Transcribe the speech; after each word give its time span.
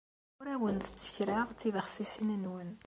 Ur 0.39 0.47
awen-d-ttekkseɣ 0.53 1.47
tibexsisin-nwen. 1.59 2.69